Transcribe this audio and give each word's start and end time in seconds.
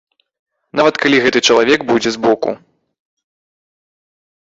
Нават 0.81 0.95
калі 1.03 1.19
гэты 1.27 1.39
чалавек 1.51 1.79
будзе 1.93 2.09
збоку. 2.19 2.51